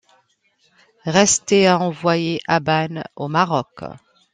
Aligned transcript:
Restait 1.05 1.67
à 1.67 1.77
envoyer 1.79 2.39
Abane 2.47 3.03
au 3.15 3.27
Maroc. 3.27 3.83